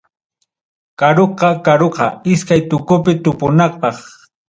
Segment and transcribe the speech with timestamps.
[0.99, 3.97] Karuqa karuqa, iskay tuqupi tupunapaq.